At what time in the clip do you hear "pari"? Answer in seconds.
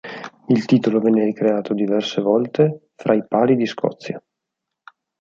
3.27-3.55